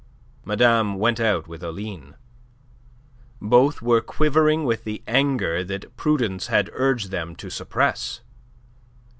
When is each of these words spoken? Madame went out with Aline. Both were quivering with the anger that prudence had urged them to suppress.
Madame 0.43 0.95
went 0.95 1.19
out 1.19 1.47
with 1.47 1.61
Aline. 1.61 2.15
Both 3.39 3.83
were 3.83 4.01
quivering 4.01 4.65
with 4.65 4.83
the 4.83 5.03
anger 5.05 5.63
that 5.63 5.95
prudence 5.95 6.47
had 6.47 6.71
urged 6.73 7.11
them 7.11 7.35
to 7.35 7.51
suppress. 7.51 8.21